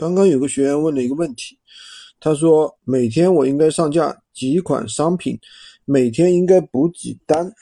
[0.00, 1.58] 刚刚有个学员问了一个问题，
[2.18, 5.38] 他说每天我应该上架几款商品，
[5.84, 7.52] 每天应该补几单？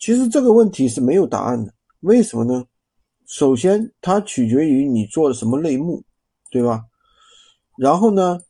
[0.00, 2.64] 其实这个问题是没有答案的，为什么呢？
[3.28, 6.02] 首先它取决于你做的什么类目，
[6.50, 6.82] 对吧？
[7.78, 8.40] 然后呢，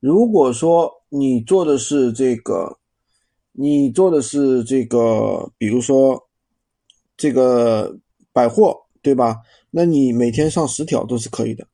[0.00, 2.78] 如果说你做的是这个，
[3.52, 6.18] 你做的是这个，比如说
[7.18, 7.94] 这个
[8.32, 9.36] 百货，对吧？
[9.70, 11.66] 那你每天上十条都是可以的。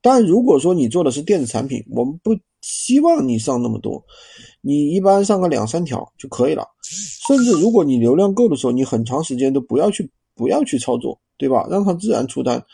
[0.00, 4.02] 但如果说你做的是电子产品，我们不希望你上那么多，
[4.60, 6.64] 你一般上个两三条就可以了。
[7.26, 11.66] 甚至如果你流量够的时候，你很长时间都不要去不要去操作，对吧？
[11.70, 12.64] 让它自然出单。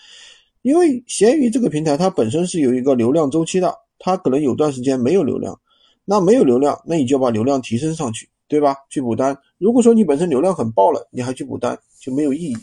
[0.62, 5.58] 因为闲鱼这个平台它本身是有一个流量周期的，它可能有段时间没有流量，
[6.04, 8.76] 那没有流量，那你就把流量提升上去，对吧？
[8.90, 9.36] 去补单。
[9.58, 12.56] 如果说你本身流量很爆了，你还去补单就没有意义，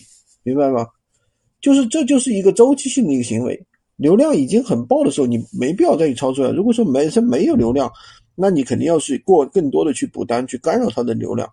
[0.43, 0.88] 明白吗？
[1.59, 3.66] 就是这就是一个周期性的一个行为。
[3.95, 6.54] 流量已经很爆的时候，你没必要再去操作了。
[6.54, 7.91] 如果说本身没有流量，
[8.35, 11.48] 那你肯定要去过更多的去补单，去干扰它的流量。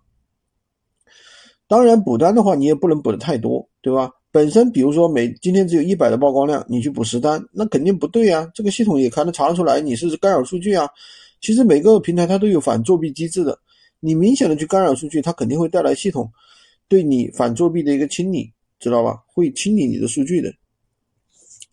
[1.66, 4.10] 当然，补单的话，你也不能补的太多，对吧？
[4.30, 8.46] 本身比如说每今天只有一百的曝光量，你去补十单，那肯定不对啊。
[8.54, 10.88] 这个系统也看得查得出来，你是干扰数据啊。
[11.40, 13.58] 其实每个平台它都有反作弊机制的，
[14.00, 16.30] 你明显的去干扰数据，它肯定会带来系统
[16.88, 19.22] 对你反作弊的一个清理，知道吧？
[19.26, 20.52] 会清理你的数据的。